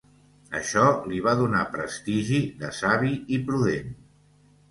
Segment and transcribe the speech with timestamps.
[0.59, 3.93] Això li va donar prestigi de savi i prudent.